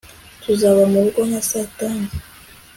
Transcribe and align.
tuzaba 0.43 0.81
murugo 0.91 1.21
nka 1.29 1.41
saatanu 1.49 2.07